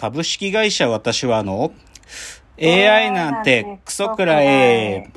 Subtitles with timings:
[0.00, 1.74] 株式会社私はあの、
[2.58, 5.12] AI なんてクソくらえ。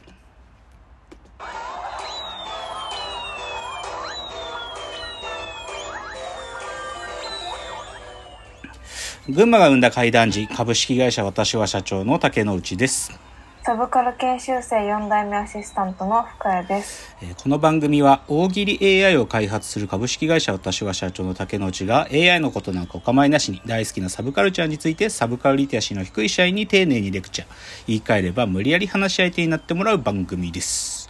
[9.29, 13.22] 群馬が生んだ怪談時、株式会社私は社長の竹之内です。
[13.65, 17.15] サブカル研修生4代目アシスタントの深谷です。
[17.21, 27.47] えーこの番組は大喜利 AI を開発する株式会社私は社長の竹之内が AI のことなんかお構いなしに大好きなサブカルチャーについてサブカルリテラシーの低い社員に丁寧にレクチャー
[27.87, 31.09] 言い換えれば無理やり話し相手になってもらう番組です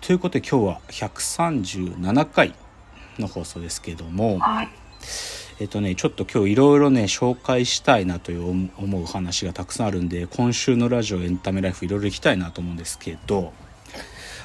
[0.00, 2.54] ということで今日は137回
[3.20, 4.68] の放送ですけどもはい。
[5.60, 13.52] えっとね、ちょっと今日いろいろね、紹介したいなという思思う話がたくさんあるんで、今週のラジオエンタメライフいろいろ行きたいなと思うんですけど、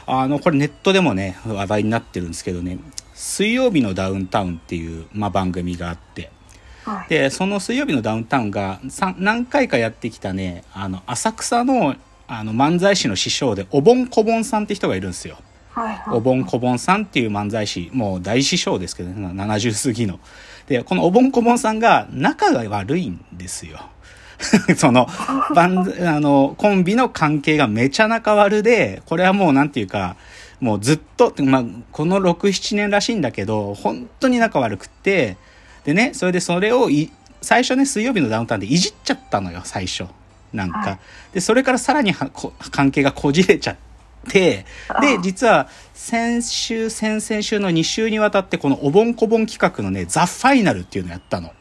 [0.07, 2.80] あの、これネットでもね、話題になってるんですけどね、
[3.13, 6.31] 水曜日のダウンタウンっていう、まあ、番組があって、
[6.84, 7.09] はい。
[7.09, 11.95] で、その水曜日のダウンタウンがさ何回かやってきたね、あの、浅草の、
[12.27, 15.37] あの、漫才師の師匠で、おぼんこぼんさんって人がいるんですよ。
[15.74, 15.96] はい。
[15.96, 16.18] はい。
[16.18, 20.20] おぼんこぼんさんっていう漫才師、もう大師匠ですけどね、70過ぎの。
[20.68, 23.80] で、このおぼんこぼんさんが仲が悪いんですよ。
[24.77, 25.07] その、
[25.55, 30.15] バンあの、コンビの関係がめちゃ仲悪で、これはもうなんていうか、
[30.60, 35.37] もうずっと、まあ、この6、7年らしいんだけど、本当に仲悪くって、
[35.84, 40.05] でね、それでそれをい、最初ね、水曜日のダウンタウンでいじっちゃったのよ、最初。
[40.54, 40.77] なんか。
[40.77, 40.99] はい
[41.34, 43.93] で、それからさらに関係がこじれちゃって、
[44.32, 44.66] で、
[45.21, 51.52] 実は先週、先々週の2週にわたってこのおぼんこぼん企画のね、ザ・ファイナルっていうのやったの。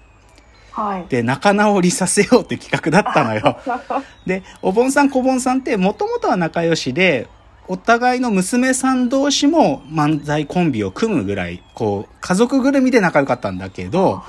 [0.72, 1.06] はい。
[1.08, 3.58] で、仲直りさせようって企画だったのよ。
[4.26, 7.28] で、おぼんさんこぼんさんってもともとは仲良しで、
[7.68, 14.22] お互いの娘さん同士も漫才コンビを組むぐらい、こう、家族ぐるみで仲良かったんだけど、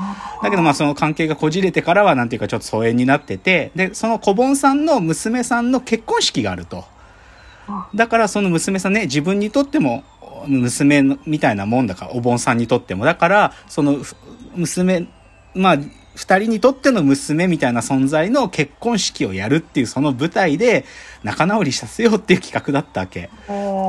[0.43, 6.85] だけどまあその関係がこじれてからはなんていうかちょっと疎遠になってて、で、そのこぼんさんの娘さんの結婚式があると。
[7.95, 10.03] だからその娘さんね、自分にとっても
[10.47, 13.05] 娘のみたいなもんだから、お盆さんにとっても。
[13.05, 14.15] だから、そのふ
[14.55, 15.07] 娘、
[15.55, 15.77] まあ、
[16.15, 20.85] 二人にとっての娘みたいな存在の結婚式をやるっていうその舞台で
[21.23, 23.31] 仲直りさせようっていう企画だったわけ。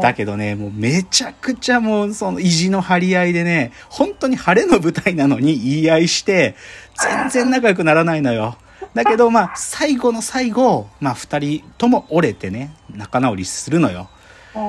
[0.03, 6.57] だけどね、もうめちゃくちゃもうその意地の張り合いでね、本当に晴れの舞台なのに言い合いして、
[6.99, 8.57] 全然仲良くならないのよ。
[8.95, 14.09] だけどまあ最後の最後、まあ二人とも折れてね、仲直りするのよ。
[14.55, 14.61] で、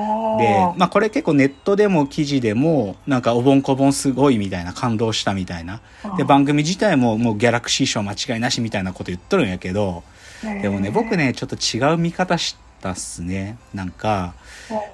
[0.76, 5.80] まあこれ結構ネットでも記事でも、なんかおぼんこぼんすごいみたいな、感動したみたいな。
[6.16, 10.02] で、番組自体ももうギャラクシー賞間違いなしみたいなこと言っとるんやけど、
[10.42, 13.58] でもね、僕ね、ちょっと違う見方したっすね。
[13.72, 14.34] なんか、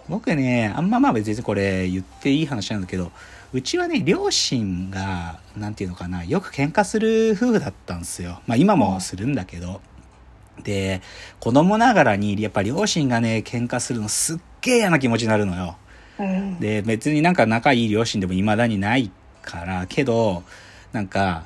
[0.09, 3.11] 僕ね、あんままあ別にこれ言っていい話なんだけど、
[3.53, 8.41] うちはね、両親が、なんていうのかな、よく喧嘩する夫婦だったんですよ。
[8.47, 9.81] まあ今もするんだけど。
[10.65, 11.03] で、
[11.39, 15.77] 子供ながらに、やっぱ両親がね、喧嘩するのすっげえ嫌な気持ちになるのよ。
[16.19, 16.61] うん。
[16.61, 19.11] で、別になんか仲いい両親でも未だにない
[19.43, 20.45] から、けど、
[20.93, 21.45] なんか、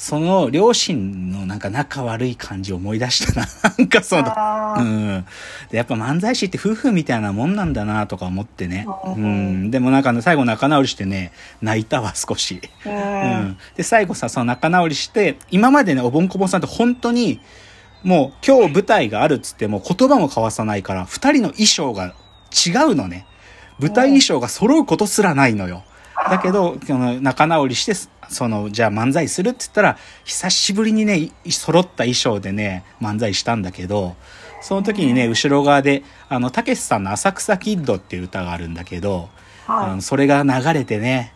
[0.00, 3.46] その両親のなんか仲悪い感じを思い出したな。
[3.76, 4.32] なんかその、
[4.78, 5.26] うん。
[5.70, 8.86] で、やっぱ漫才師って夫婦みたいなもんなんだなとか思ってね。
[9.04, 9.70] ううんん。
[9.70, 12.62] でもなんかね、最後仲直りしてね、泣いたわ、少し。
[12.86, 12.88] う。
[12.88, 13.58] うんん。
[13.76, 17.38] で、最後さ、その仲直りして、今までね、おぼんこぼんさんって本当に、
[18.02, 22.14] もう今日舞台があるっつっても言葉も交わさないから、二人の衣装が
[22.66, 23.26] 違うのね。
[23.78, 25.84] 舞台衣装が揃うことすらないのよ。
[26.30, 27.94] だけど、その仲直りして、
[28.28, 34.16] その、じゃあ漫才するって言ったら、久しぶりにね、い揃った衣装でね、漫才したんだけど、
[34.62, 39.28] その時にね、後ろ側で、あの、たけしさんの浅草キッドっていう歌があるんだけど、
[39.66, 41.34] あはのそれが流れてね、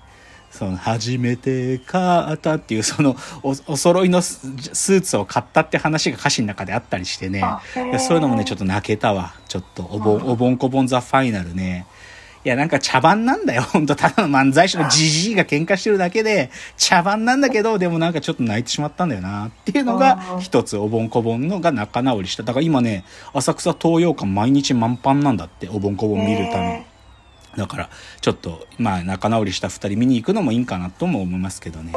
[0.50, 4.40] その、初めて買ったっていう、そのお、お揃いのス
[4.72, 7.42] スーツを買ったって話が歌詞の中であったりしてね
[7.98, 9.34] そういうのもね、ちょっと泣けたわ。
[9.48, 11.86] ちょっと、おぼん、おぼんこぼんザファイナルね。
[12.44, 13.62] いや、なんか茶番なんだよ。
[13.62, 22.42] ほんと、ただの漫才師のじじいが喧嘩してるだけで、茶番なんだけど、でもなんかちょっと泣いてしまったんだよな、っていうのがうん、一つ、おぼんこぼんのが仲直りした。
[22.42, 26.94] だから今ね、浅草東洋館毎日満帆なんだって、おぼんこぼん見るために。
[27.56, 27.88] だから、
[28.20, 31.92] ちょっと、まあ、仲直りした二人見に行くのもいいんかなとも思いますけどね。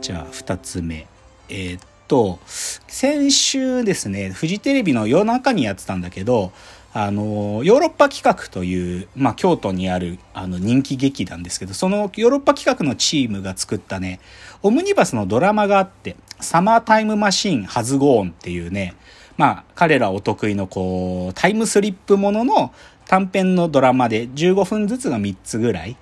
[0.00, 1.06] じゃあ、二つ目。
[1.48, 6.52] えーっと、先週ですね、フジテレビの夜中にやってたんだけど、
[6.92, 14.20] あの、ヨーロッパ企画という、まあ、京都にある、あの、人気劇団ですけど、そのヨーロッパ企画のチームが作ったね、
[14.62, 18.94] オムニバスのドラマがあって、サマータイムマシーンハズゴーンっていうね、
[19.36, 22.72] まあ、彼らお得意のこう、タイムスリップものの
[23.06, 25.96] 短編のドラマで15分ずつが3つぐらい。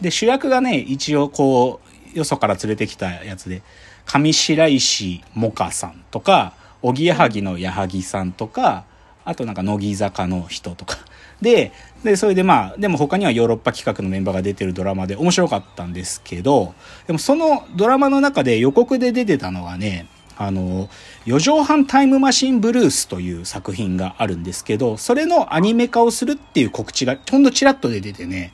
[0.00, 1.80] で、主役がね、一応こ
[2.14, 3.62] う、よそから連れてきたやつで、
[4.06, 8.84] 上白石萌歌さんとか、おぎやはぎの矢作さんとか、
[9.24, 10.98] あとなんか乃木坂の人とか。
[11.40, 11.72] で、
[12.02, 16.74] で、それでまあ、でも他にはヨーロッパ企画のメンバーが出てるドラマで面白かったんですけど、
[17.06, 20.06] でもそのドラマの中で予告で出てたのがね、
[20.36, 20.88] あの、
[21.24, 28.52] 四畳半タイムマシンブルースという作品があるんですけど、それのアニメ化をするっていう告知がほんのチラッとで出てね、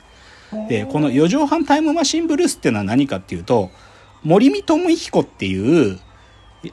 [0.67, 3.71] で、この四畳半タイムマシンブルースっていうのは何かっていうと、
[4.23, 5.99] 森見智彦っていう、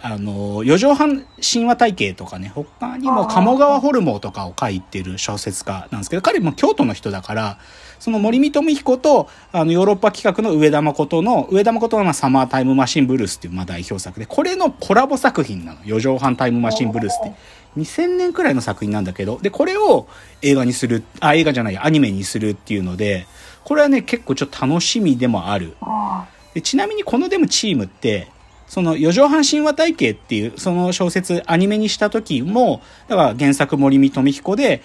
[0.00, 7.58] あの、四畳半神話体系とかね、他にも鴨川ホルモンとかを書いてる小説家なんですけど、彼も京都の人だから、
[7.98, 15.80] その森見智彦と、あの、ヨーロッパ企画の上田誠の、上田誠のまあサマータイムマシンブルースっていうまあ代表作で、これのコラボ作品なの。
[15.84, 17.32] 四畳半タイムマシンブルースって。
[17.78, 20.06] 2000年くらいの作品なんだけど、で、これを
[20.42, 23.26] 映画にする、あ、映画じゃないや、アニメにするっていうので、
[23.64, 25.76] これはね、結構ちょっと楽しみでもある。
[25.80, 28.28] あでちなみにこのでもチームって、
[28.68, 34.82] その四畳半神話体系っていうその小説アニメにした時も、だから原作森見智彦で、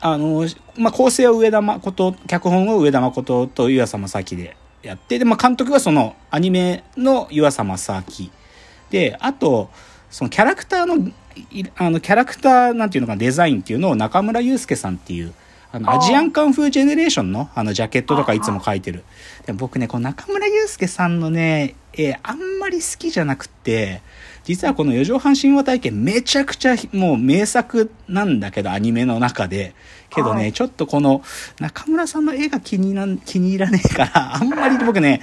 [0.00, 0.46] あの、
[0.76, 8.28] まあ、構成は上田誠、脚本を上田誠と湯浅正明でやって、で、まあ、監督はそのアニメの湯浅正明。
[8.90, 9.70] で、あと、
[10.10, 11.10] そのキャラクターの、
[11.50, 15.32] いあの、キャラクターなんていうのかなデザインっていうのを中村祐介さんっていう、
[15.72, 19.04] あの、アジアンカンフージェネレーションの、あの、ジャケットとかいつも書いてる。
[19.46, 24.02] でも僕ね、この中村祐介さんのね、えーあんまり好きじゃなくて、
[24.44, 29.74] 実はこの四畳半神話体験めちゃくちゃもう名作なんだけど、アニメの中で。
[30.10, 31.22] けどね、はいちょっとこの
[31.58, 35.20] 中村さんの絵が気になん気に入らねえから、 あんまり僕ね、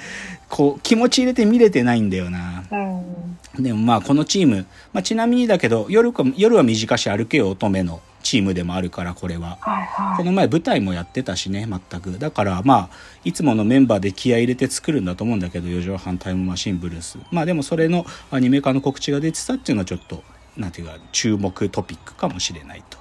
[0.49, 2.63] こう気持ち入れて見れてないんだよな。
[2.69, 2.75] あ。
[2.75, 3.63] うん。
[3.63, 8.01] でもまあこのチーム、まあ、ちなみにだけど夜か夜は短し歩けよ乙女の
[8.31, 9.57] チームでもあるからこれは。
[9.59, 10.17] はいはい。
[10.17, 12.17] この前舞台もやってたしね全く。
[12.17, 12.89] だからまあ
[13.25, 17.17] いつものメンバーで気合い入れて作るんだと思うんだけど四畳半タイムマシンブルース。
[17.29, 20.23] まあでもそれのアニメ化の告知が出てたっていうのはちょっと
[20.55, 22.97] なんていうか注目トピックかもしれないと。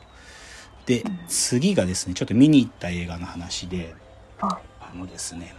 [0.87, 3.94] で次がですねちょっと見に行った映画の話で
[4.41, 4.59] あ。
[4.81, 5.55] あのですね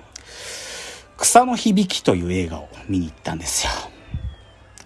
[1.18, 3.72] 「草の響き」という映画を見に行ったんですよ。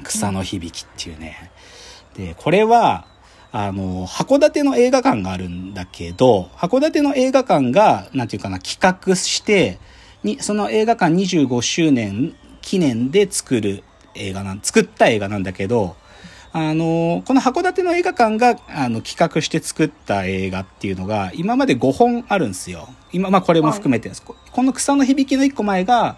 [0.03, 1.49] 草の響きっていうね。
[2.15, 3.07] でこれは
[3.57, 9.79] あの函館の映画館があるんだけど函館の映画館がなんていうかな企画して
[10.23, 15.95] にその映画館25周年記念で作る映画なん作った映画なんだけど
[16.51, 22.89] あのこの函館の映画館があの企画して作った映画っていうのが今まで5本あるんですよ。
[23.13, 24.09] 今まあこれも含めて。
[24.09, 26.17] です、ここの草の響きの1個前が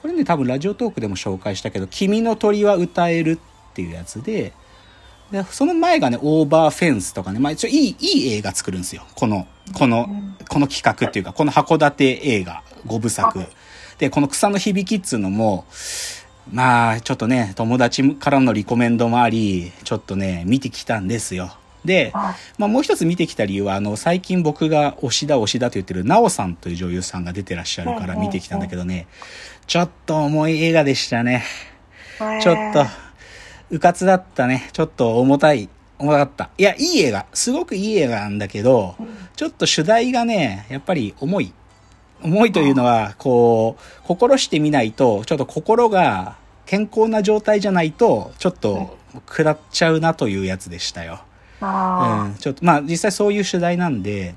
[0.00, 3.32] これね多分ラジオトークでも紹介したけど「君の鳥は歌える」
[3.70, 4.52] っていうやつで
[5.30, 9.04] でその前がねオーバーフェンスとかね、まあ、一応いいいい映画作るんですよ。
[9.14, 10.08] このこの
[10.48, 13.44] この企画っていうかこの函館映画5部作。
[13.98, 15.66] でこの草の響きっつうのも
[16.52, 21.56] まあちょっとね友達からのリコメンドもありちょっとね見てきたんですよ。
[21.84, 29.06] で、はいまあ、もう一つ見てきた理由はあの最近僕が推しだ推しだと言ってる奈緒さんという女優さんが出てらっしゃるから見てきたんだけどね。
[29.66, 31.44] ちょっと重い映画でしたね。
[32.18, 32.84] ちょっと、
[33.70, 34.68] うかつだったね。
[34.72, 35.68] ちょっと重たい。
[35.98, 36.50] 重たかった。
[36.56, 37.26] いや、いい映画。
[37.34, 38.96] すごくいい映画なんだけど、
[39.36, 41.52] ちょっと主題がね、やっぱり重い。
[42.22, 46.36] 重いというのは、こう、心してみないと、ちょっと心が
[46.66, 48.96] 健康な状態じゃないと、ちょっと
[49.28, 51.20] 食らっちゃうなというやつでしたよ。
[51.60, 54.34] あうん、ちょっとまあ実際そういう主題なんで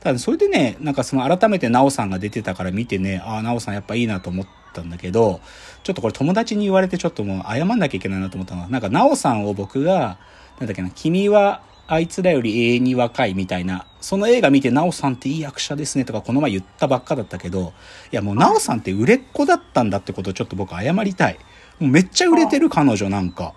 [0.00, 5.40] ただそれでねなんかその改めて奈緒さんが出てたから見てねああ奈緒さんやっぱいいなと思ったんだけど
[5.82, 10.18] ちょっとこれ友達に言われてちょっともう謝んなきゃいけないなと思ったのはなんか奈緒さんを僕が
[10.58, 17.72] なんだっけな君はあいつらより永遠に若いみたいなその映画見て奈緒さんっていい役者ですねとかこの前言ったばっかだったけど
[18.12, 21.38] いやもう奈緒さんって売れっ子だったんだってことをちょっと僕謝りたい
[21.78, 23.54] もうめっちゃ売れてる彼女なんか。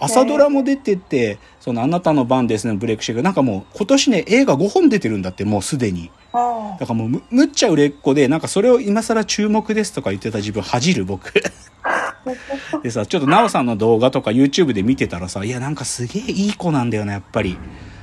[0.00, 3.22] 朝ドラも出てて、そのあなたの番ですね、ブレイクシェイク。
[3.22, 6.10] なんかもう今年ね、映画5本出てるんだって、もうすでに。
[6.32, 6.76] あ。
[6.78, 11.32] だからもうむむっちゃ売れっ子で、なんかそれを今更注目ですとか言ってた自分恥じる僕。
[12.82, 17.56] でさ、ちょっとなおさんの動画とか YouTube で見てたらさ、いやなんかすげえいい子なんだよね、やっぱり。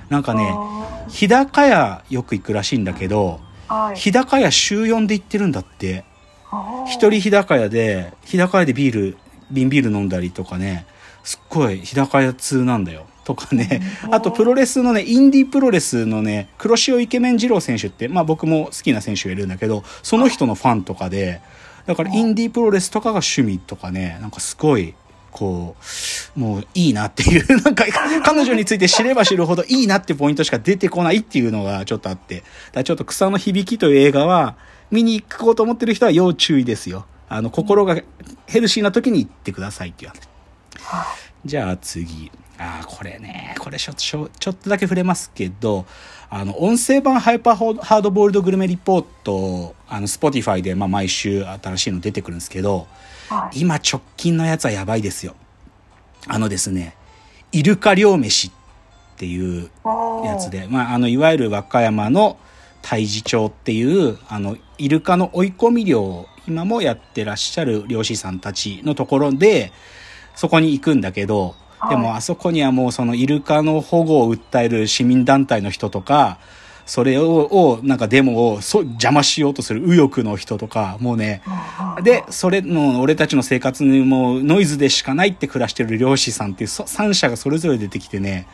[0.09, 3.95] なんかね、あ日高屋よく行くらしいんだけど、ーはい。
[3.95, 6.05] 日高屋週4で行ってるんだって。
[6.85, 9.17] 一人日高屋で、日高屋でビール、
[9.51, 10.85] 瓶ビール飲んだりとかね、
[11.23, 13.05] すっごい日高屋通なんだよ。
[13.23, 21.41] とかね、あとプロレスのね、インディープロレスのね、黒潮イケメン二郎選手って、まあ僕も好きな選手がいるんだけど、その人のファンとかで、
[21.85, 24.95] だからインディープロレスとかが趣味とかね、なんかすごい、
[25.31, 25.75] こ
[26.35, 27.85] う、もういいなっていう、 なんか
[28.23, 34.55] 彼女について知れば知るほどいいなってポイントしか出てこないっていうのがちょっとあって、だちょっと草の響きという映画は、
[34.89, 37.05] 見に行こうと思ってる人は要注意ですよ。
[37.29, 38.01] あの、心が
[38.47, 40.30] ヘルシーな時に行ってくださいっていう話
[41.45, 42.31] じゃあ次。
[42.57, 45.85] ああ、これね、これちょちょちょっとだけ触れますけど、
[46.29, 52.87] あの、音声版ハイパーハードボイルドグルメリポート、あの、 Spotify で、まあ、毎週新しいの出てくるんですけど、
[53.29, 53.61] はい。
[53.61, 55.35] 今直近のやつはやばいですよ。
[56.27, 56.95] あのですね、
[57.51, 58.51] イルカ漁飯っ
[59.17, 59.69] ていう
[60.23, 60.51] やつ。
[60.51, 62.37] で、まあ、あの、いわゆる和歌山の
[62.83, 69.71] 太地町っていう、あの、イルカの追い込み漁を今もやってらっしゃる漁師さんたちのところで、
[70.35, 71.55] そこに行くんだけど、
[71.89, 76.37] でもはいあそこにはもうそのイルカの保護を訴える市民団体の人とか、
[76.85, 81.41] それを、をなんかデモをそ邪魔しようとする右翼の人とか、もうね、
[82.03, 88.47] で、それの、俺たちの生活にもうノイズでしかないって暮らしてる漁師さんっていうそ三者がそれぞれ出てきてね、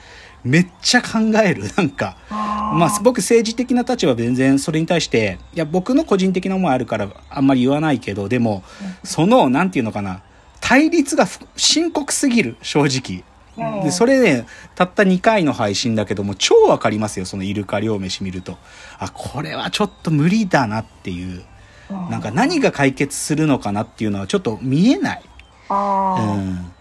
[0.43, 1.63] めっちゃ考える。
[1.75, 8.63] なんか、まあ僕政治的な立場は全然それに対して、いや僕の個人的な思いあるからあんまり言わないけど、でも、
[9.03, 10.21] その、なんていうのかな、
[10.67, 13.23] 対立がふ深刻すぎる、正直。
[13.57, 14.45] うんで、それね、
[14.75, 18.57] たった2回の配信だけども、超わかりますよ、そのイルカ漁飯見ると。
[18.99, 21.43] あ、これはちょっと無理だなっていう。
[21.89, 25.23] うんなんか何が解決するのかなっていうのはちょっと見えない。
[25.69, 26.71] うん。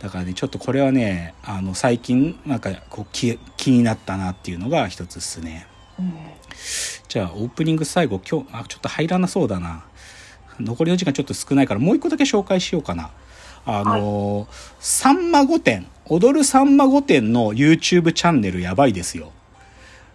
[0.00, 5.68] だからね、ちょっとこれはね、あの、最近、なんか、こう、気、気になったなっていうのが一つですね。
[6.00, 6.12] うん
[7.08, 9.84] じゃあ、オープニング最後、今日、あ、ちょっと入らなそうだな。
[10.58, 13.10] 残りの時間ちょっと少ないから、もう一個だけ紹介しようかな。
[13.66, 19.32] あのーさんま御殿、踊るさんま御殿の YouTube チャンネルやばいですよ。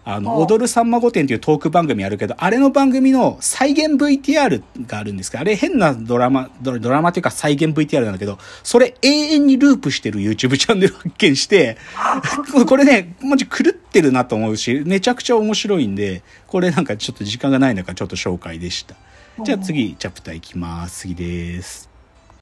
[0.04, 11.78] あの、お踊るさんま御殿っていうトーク番組あるけど、あれの番組の再現 VTR があるんですけど、あれ変なドラマ、ドドラマっていうか再現 VTR なんだけど、それ永遠にループしてる YouTube チャンネル発見して、
[12.66, 18.96] これね、マジ狂ってるなと思うし、めちゃくちゃ面白いんで、これなんかちょっと時間がない中ちょっと紹介でした。
[19.44, 21.02] じゃあ次、チャプターいきます。
[21.02, 21.91] 次です。